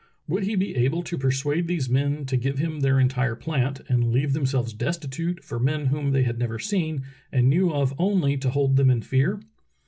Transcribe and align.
Would 0.27 0.45
he 0.45 0.55
be 0.55 0.75
able 0.77 1.03
to 1.03 1.15
persuade 1.15 1.67
these 1.67 1.87
men 1.87 2.25
to 2.25 2.35
give 2.35 2.57
him 2.57 2.79
their 2.79 2.99
entire 2.99 3.35
plant 3.35 3.81
and 3.87 4.11
leave 4.11 4.33
themselves 4.33 4.73
destitute 4.73 5.43
for 5.43 5.59
men 5.59 5.85
whom 5.85 6.09
they 6.09 6.23
had 6.23 6.39
never 6.39 6.57
seen 6.57 7.03
and 7.31 7.51
knew 7.51 7.71
of 7.71 7.93
only 7.99 8.35
to 8.37 8.49
hold 8.49 8.77
them 8.77 8.89
in 8.89 9.03
fear? 9.03 9.39